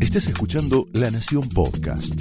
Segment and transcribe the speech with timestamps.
[0.00, 2.12] Estás escuchando La Nación Podcast.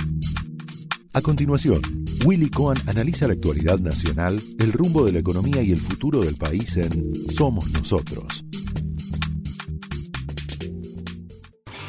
[1.13, 1.81] A continuación,
[2.25, 6.35] Willy Cohen analiza la actualidad nacional, el rumbo de la economía y el futuro del
[6.35, 8.43] país en Somos Nosotros.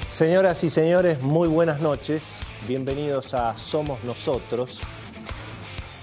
[0.08, 2.42] Señoras y señores, muy buenas noches.
[2.68, 4.80] Bienvenidos a Somos Nosotros.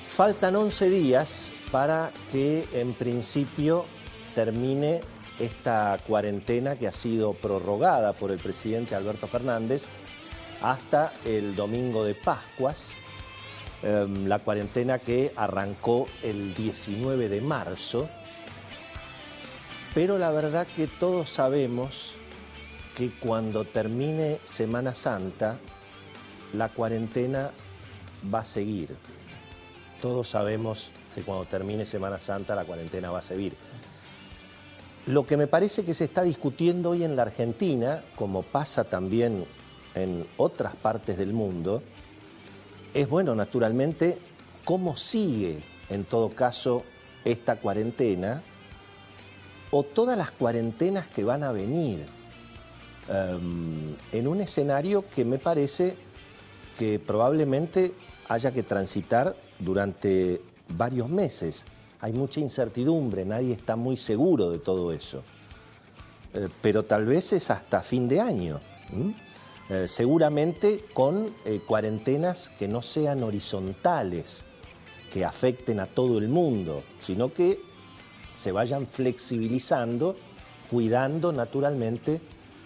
[0.10, 3.86] Faltan 11 días para que en principio
[4.36, 5.02] termine
[5.44, 9.88] esta cuarentena que ha sido prorrogada por el presidente Alberto Fernández
[10.62, 12.94] hasta el domingo de Pascuas,
[13.82, 18.08] em, la cuarentena que arrancó el 19 de marzo,
[19.94, 22.16] pero la verdad que todos sabemos
[22.96, 25.58] que cuando termine Semana Santa,
[26.54, 27.52] la cuarentena
[28.34, 28.96] va a seguir.
[30.02, 33.56] Todos sabemos que cuando termine Semana Santa la cuarentena va a seguir.
[35.06, 39.46] Lo que me parece que se está discutiendo hoy en la Argentina, como pasa también
[39.96, 41.84] en otras partes del mundo,
[42.94, 44.18] es, bueno, naturalmente,
[44.64, 46.84] cómo sigue en todo caso
[47.26, 48.42] esta cuarentena
[49.72, 52.06] o todas las cuarentenas que van a venir
[53.10, 55.96] em, en un escenario que me parece
[56.78, 57.94] que probablemente
[58.30, 61.66] haya que transitar durante varios meses.
[62.04, 65.24] Hay mucha incertidumbre, nadie está muy seguro de todo eso.
[66.34, 68.60] Eh, pero tal vez es hasta fin de año.
[69.70, 74.44] Eh, seguramente con eh, cuarentenas que no sean horizontales,
[75.14, 77.62] que afecten a todo el mundo, sino que
[78.36, 80.18] se vayan flexibilizando,
[80.70, 82.20] cuidando naturalmente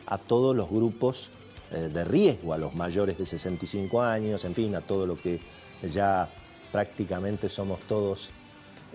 [0.08, 1.30] a todos los grupos
[1.70, 5.40] de riesgo, a los mayores de 65 años, en fin, a todo lo que
[5.94, 6.28] ya
[6.72, 8.32] prácticamente somos todos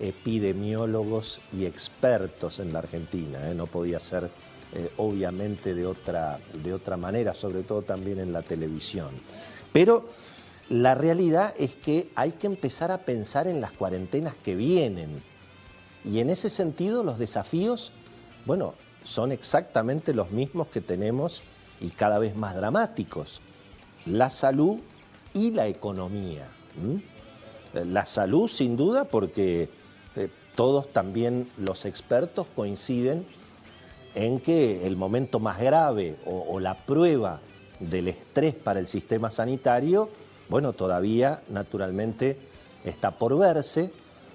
[0.00, 3.50] epidemiólogos y expertos en la Argentina.
[3.50, 3.54] ¿eh?
[3.54, 4.30] No podía ser
[4.74, 9.10] eh, obviamente de otra, de otra manera, sobre todo también en la televisión.
[9.72, 10.08] Pero
[10.68, 15.22] la realidad es que hay que empezar a pensar en las cuarentenas que vienen.
[16.04, 17.92] Y en ese sentido los desafíos,
[18.46, 18.74] bueno,
[19.04, 21.42] son exactamente los mismos que tenemos
[21.80, 23.40] y cada vez más dramáticos.
[24.06, 24.78] La salud
[25.34, 26.48] y la economía.
[27.74, 29.68] La salud sin duda porque
[30.16, 33.26] eh, todos también los expertos coinciden
[34.14, 37.40] en que el momento más grave o, la prueba
[37.80, 40.10] del estrés para el sistema sanitario,
[40.48, 42.36] bueno, todavía naturalmente
[42.84, 43.90] está por verse.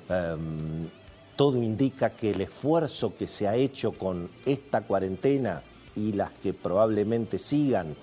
[0.10, 0.90] Em,
[1.36, 5.62] todo indica que el esfuerzo que se ha hecho con esta cuarentena
[5.96, 7.96] y las que probablemente sigan,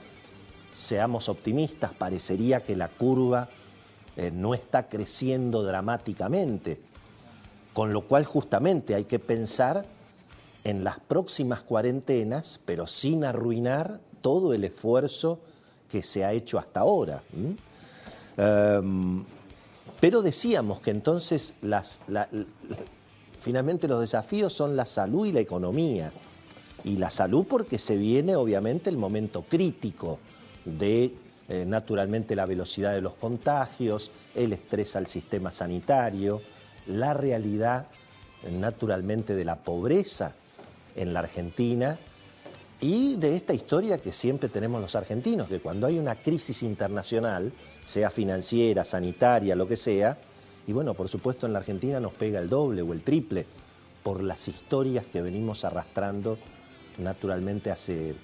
[0.74, 3.48] seamos optimistas, parecería que la curva
[4.16, 6.78] eh, no está creciendo dramáticamente.
[7.74, 9.84] Con lo cual justamente hay que pensar
[10.64, 15.40] en las próximas cuarentenas, pero sin arruinar todo el esfuerzo
[15.90, 17.22] que se ha hecho hasta ahora.
[18.36, 19.22] Em,
[20.00, 21.54] pero decíamos que entonces
[23.40, 26.12] finalmente los desafíos son la salud y la economía.
[26.84, 30.18] Y la salud porque se viene obviamente el momento crítico
[30.64, 31.14] de
[31.48, 36.40] eh, naturalmente la velocidad de los contagios, el estrés al sistema sanitario,
[36.86, 37.86] la realidad
[38.50, 40.32] naturalmente de la pobreza
[40.96, 41.98] en la Argentina
[42.80, 47.52] y de esta historia que siempre tenemos los argentinos, de cuando hay una crisis internacional,
[47.84, 50.18] sea financiera, sanitaria, lo que sea,
[50.66, 53.46] y bueno, por supuesto en la Argentina nos pega el doble o el triple
[54.02, 56.38] por las historias que venimos arrastrando
[56.98, 58.14] naturalmente hace,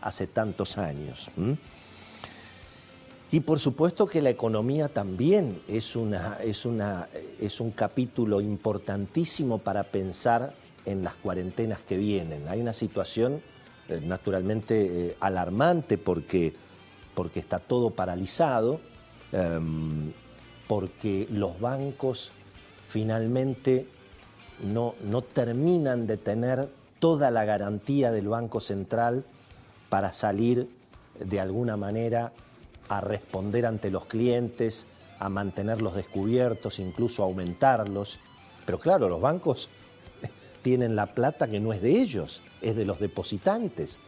[0.00, 1.30] hace tantos años.
[3.32, 7.06] Y por supuesto que la economía también es, una, es, una,
[7.40, 10.52] es un capítulo importantísimo para pensar
[10.84, 12.48] en las cuarentenas que vienen.
[12.48, 13.40] Hay una situación
[13.88, 16.54] eh, naturalmente eh, alarmante porque,
[17.14, 18.80] porque está todo paralizado,
[19.30, 20.12] em,
[20.66, 22.32] porque los bancos
[22.88, 23.86] finalmente
[24.64, 29.24] no, no terminan de tener toda la garantía del Banco Central
[29.88, 30.68] para salir
[31.18, 32.32] de alguna manera
[32.90, 34.88] a responder ante los clientes,
[35.20, 38.18] a mantenerlos descubiertos, incluso a aumentarlos.
[38.66, 39.70] Pero claro, los bancos
[40.62, 44.00] tienen la plata que no es de ellos, es de los depositantes.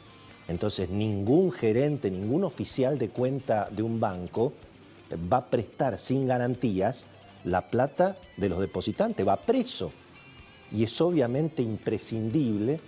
[0.49, 4.53] Entonces ningún gerente, ningún oficial de cuenta de un banco
[5.33, 7.07] va a prestar sin garantías
[7.45, 9.93] la plata de los depositantes, va preso.
[10.73, 12.81] Y es obviamente imprescindible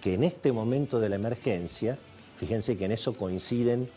[0.00, 1.98] que en este momento de la emergencia,
[2.36, 3.90] fíjense que en eso coinciden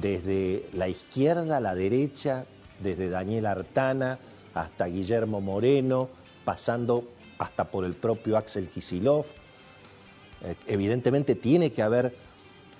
[0.00, 2.46] desde la izquierda a la derecha,
[2.80, 4.18] desde Daniel Artana
[4.54, 6.08] hasta Guillermo Moreno,
[6.44, 7.08] pasando
[7.38, 9.24] hasta por el propio Axel Kisilov.
[10.44, 12.14] Eh, evidentemente tiene que haber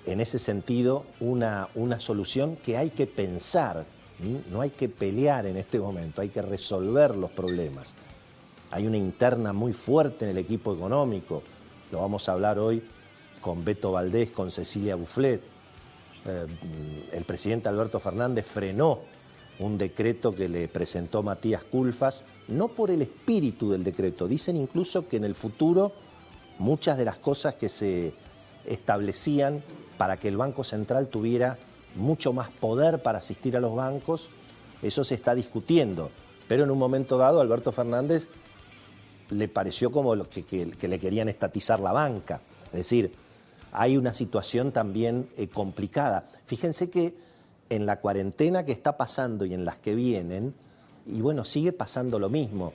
[0.05, 3.85] en ese sentido una, una solución que hay que pensar,
[4.51, 7.93] no hay que pelear en este momento, hay que resolver los problemas.
[8.71, 11.43] Hay una interna muy fuerte en el equipo económico,
[11.91, 12.83] lo vamos a hablar hoy
[13.39, 15.41] con Beto Valdés, con Cecilia Bufflet.
[16.25, 16.45] Eh,
[17.11, 19.01] el presidente Alberto Fernández frenó
[19.59, 25.07] un decreto que le presentó Matías Culfas, no por el espíritu del decreto, dicen incluso
[25.07, 25.93] que en el futuro
[26.59, 28.13] muchas de las cosas que se
[28.65, 29.63] establecían
[29.97, 31.57] para que el Banco Central tuviera
[31.95, 34.29] mucho más poder para asistir a los bancos,
[34.81, 36.09] eso se está discutiendo.
[36.47, 38.27] Pero en un momento dado Alberto Fernández
[39.29, 42.41] le pareció como que, le querían estatizar la banca.
[42.67, 43.13] Es decir,
[43.73, 46.29] hay una situación también eh, complicada.
[46.45, 47.15] Fíjense que
[47.69, 50.53] en la cuarentena que está pasando y en las que vienen,
[51.07, 52.73] y bueno, sigue pasando lo mismo.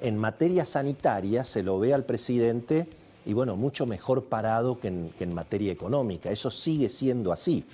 [0.00, 2.88] En materia sanitaria se lo ve al presidente
[3.26, 6.30] y bueno, mucho mejor parado que en, que en materia económica.
[6.30, 7.66] Eso sigue siendo así,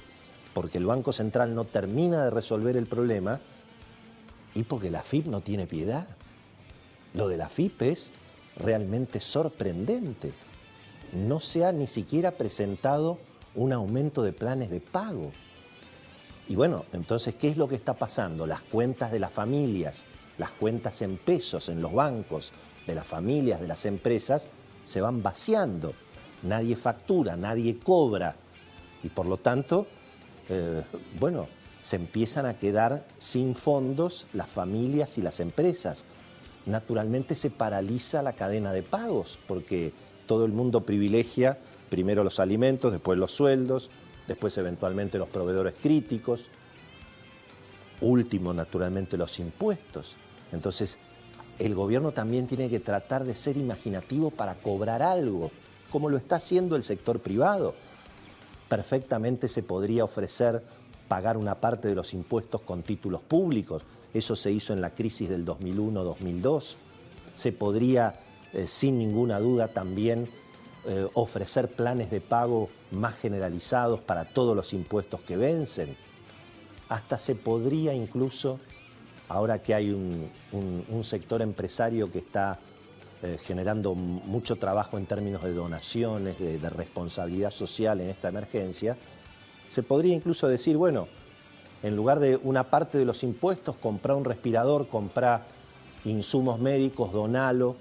[0.52, 3.40] porque el Banco Central no termina de resolver el problema
[4.52, 6.08] y porque la FIP no tiene piedad.
[7.14, 8.12] Lo de la FIP es
[8.56, 10.32] realmente sorprendente.
[11.14, 13.18] No se ha ni siquiera presentado
[13.54, 15.32] un aumento de planes de pago.
[16.48, 18.46] Y bueno, entonces, ¿qué es lo que está pasando?
[18.46, 20.04] Las cuentas de las familias,
[20.38, 22.52] las cuentas en pesos en los bancos,
[22.86, 24.48] de las familias, de las empresas,
[24.84, 25.94] se van vaciando.
[26.42, 28.36] Nadie factura, nadie cobra.
[29.02, 29.86] Y por lo tanto,
[30.48, 30.82] eh,
[31.18, 31.46] bueno,
[31.80, 36.04] se empiezan a quedar sin fondos las familias y las empresas.
[36.66, 39.92] Naturalmente se paraliza la cadena de pagos porque
[40.26, 41.58] todo el mundo privilegia
[41.90, 43.90] primero los alimentos, después los sueldos,
[44.26, 46.50] después eventualmente los proveedores críticos,
[48.00, 50.16] último naturalmente los impuestos.
[50.52, 50.98] Entonces,
[51.58, 55.50] el gobierno también tiene que tratar de ser imaginativo para cobrar algo,
[55.90, 57.74] como lo está haciendo el sector privado.
[58.68, 60.64] Perfectamente se podría ofrecer
[61.06, 63.82] pagar una parte de los impuestos con títulos públicos.
[64.12, 66.74] Eso se hizo en la crisis del 2001-2002.
[67.34, 68.18] Se podría,
[68.54, 70.28] eh, sin ninguna duda, también
[70.86, 75.96] eh, ofrecer planes de pago más generalizados para todos los impuestos que vencen.
[76.88, 78.60] Hasta se podría incluso,
[79.28, 80.30] ahora que hay un,
[81.02, 82.60] sector empresario que está
[83.24, 88.96] eh, generando mucho trabajo en términos de donaciones, de, de responsabilidad social en esta emergencia,
[89.68, 91.08] se podría incluso decir, bueno,
[91.82, 95.46] en lugar de una parte de los impuestos, comprar un respirador, comprar
[96.04, 97.76] insumos médicos, donalo,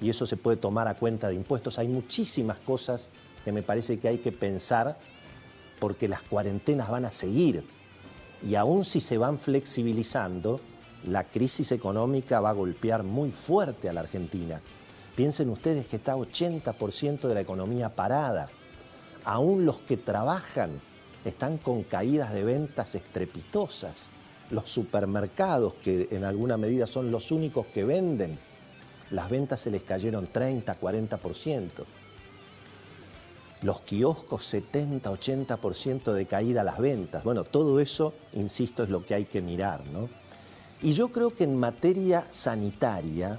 [0.00, 1.78] y eso se puede tomar a cuenta de impuestos.
[1.78, 3.10] Hay muchísimas cosas
[3.44, 4.98] que me parece que hay que pensar
[5.80, 7.64] porque las cuarentenas van a seguir.
[8.46, 10.60] Y aún si se van flexibilizando,
[11.04, 14.60] la crisis económica va a golpear muy fuerte a la Argentina.
[15.16, 18.48] Piensen ustedes que está 80% de la economía parada.
[19.24, 20.80] Aún los que trabajan
[21.24, 24.10] están con caídas de ventas estrepitosas.
[24.50, 28.38] Los supermercados, que en alguna medida son los únicos que venden,
[29.10, 31.70] las ventas se les cayeron 30, 40%.
[33.62, 37.24] Los kioscos 70, 80% de caída las ventas.
[37.24, 40.08] Bueno, todo eso, insisto, es lo que hay que mirar, ¿no?
[40.80, 43.38] Y yo creo que en materia sanitaria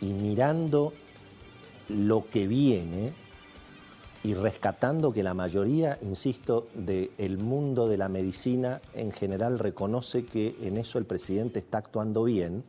[0.00, 0.94] y mirando
[1.88, 3.12] lo que viene
[4.22, 10.56] y rescatando que la mayoría, insisto, del mundo de la medicina en general reconoce que
[10.62, 12.62] en eso el presidente está actuando bien,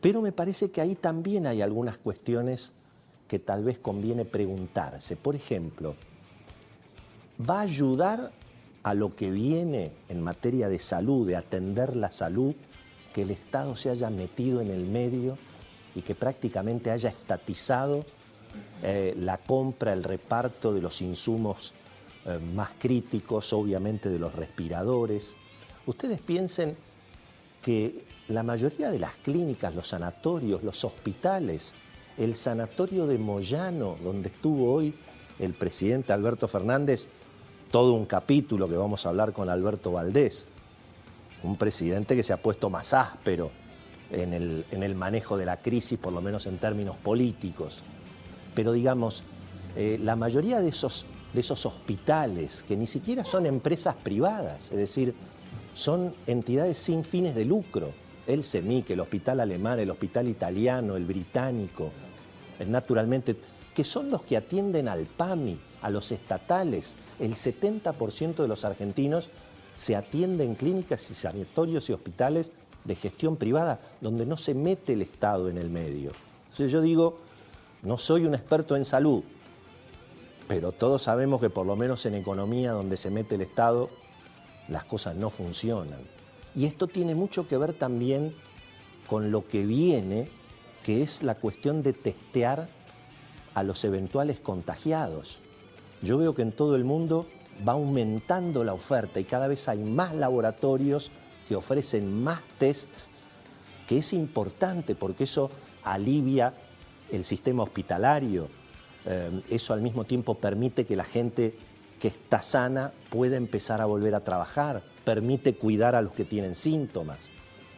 [0.00, 2.72] pero me parece que ahí también hay algunas cuestiones
[3.26, 5.16] que tal vez conviene preguntarse.
[5.16, 5.94] Por ejemplo,
[7.48, 8.32] ¿va a ayudar
[8.82, 12.54] a lo que viene en materia de salud, de atender la salud,
[13.12, 15.36] que el Estado se haya metido en el medio
[15.94, 18.04] y que prácticamente haya estatizado
[18.82, 21.74] eh, la compra, el reparto de los insumos
[22.24, 25.36] eh, más críticos, obviamente de los respiradores?
[25.86, 26.76] Ustedes piensen
[27.62, 31.74] que la mayoría de las clínicas, los sanatorios, los hospitales,
[32.16, 34.94] el sanatorio de Moyano, donde estuvo hoy
[35.38, 37.06] el presidente Alberto Fernández,
[37.70, 40.46] todo un capítulo que vamos a hablar con Alberto Valdés,
[41.42, 43.50] un presidente que se ha puesto más áspero
[44.10, 47.82] en el, en el manejo de la crisis, por lo menos en términos políticos.
[48.54, 49.22] Pero digamos,
[49.76, 54.78] eh, la mayoría de esos, de esos hospitales, que ni siquiera son empresas privadas, es
[54.78, 55.14] decir,
[55.78, 57.92] son entidades sin fines de lucro,
[58.26, 61.92] el CEMIC, el hospital alemán, el hospital italiano, el británico,
[62.66, 63.36] naturalmente,
[63.72, 66.96] que son los que atienden al PAMI, a los estatales.
[67.20, 69.30] El 70% de los argentinos
[69.76, 72.50] se atiende en clínicas y sanatorios y hospitales
[72.84, 76.10] de gestión privada, donde no se mete el Estado en el medio.
[76.46, 77.18] Entonces yo digo,
[77.84, 79.22] no soy un experto en salud,
[80.48, 83.90] pero todos sabemos que por lo menos en economía donde se mete el Estado,
[84.68, 86.00] las cosas no funcionan.
[86.54, 88.34] Y esto tiene mucho que ver también
[89.06, 90.28] con lo que viene,
[90.82, 92.68] que es la cuestión de testear
[93.54, 95.40] a los eventuales contagiados.
[96.02, 97.26] Yo veo que en todo el mundo
[97.66, 101.10] va aumentando la oferta y cada vez hay más laboratorios
[101.48, 103.10] que ofrecen más tests,
[103.86, 105.50] que es importante porque eso
[105.82, 106.54] alivia
[107.10, 108.48] el sistema hospitalario,
[109.06, 111.56] eh, eso al mismo tiempo permite que la gente
[111.98, 116.56] que está sana pueda empezar a volver a trabajar, permite cuidar a los que tienen
[116.56, 117.30] síntomas,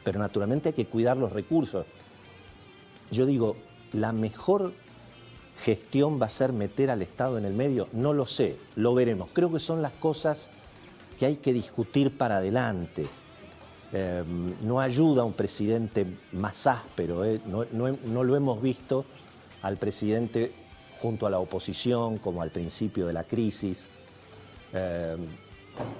[0.05, 1.87] pero naturalmente hay que cuidar los recursos.
[3.11, 3.57] Yo digo,
[3.93, 4.73] la mejor
[5.57, 9.31] gestión va a ser meter al Estado en el medio, no lo sé, lo veremos.
[9.33, 10.49] Creo que son las cosas
[11.19, 13.07] que hay que discutir para adelante.
[13.93, 14.23] Eh,
[14.63, 19.05] no ayuda a un presidente más áspero, eh, no lo hemos visto
[19.63, 20.53] al presidente
[21.01, 23.89] junto a la oposición, como al principio de la crisis.
[24.73, 25.17] Eh,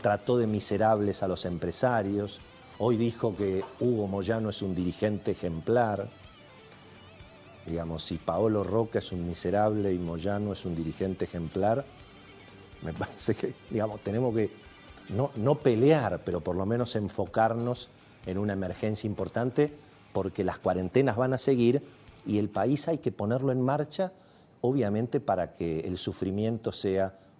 [0.03, 2.41] trató de miserables a los empresarios.
[2.79, 6.09] Hoy dijo que Hugo Moyano es un dirigente ejemplar.
[7.67, 11.85] Digamos, si Paolo Roca es un miserable y Moyano es un dirigente ejemplar,
[12.83, 14.51] me parece que, digamos, tenemos que
[15.11, 17.91] no, no pelear, pero por lo menos enfocarnos
[18.27, 19.73] en una emergencia importante,
[20.13, 21.83] porque las cuarentenas van a seguir
[22.27, 24.13] y el país hay que ponerlo en marcha
[24.61, 27.15] obviamente para que el sufrimiento sea